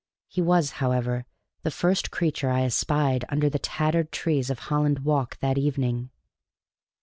[0.27, 1.27] He was, however,
[1.61, 6.09] the first creature I espied under the tattered trees of Holland Walk that evening.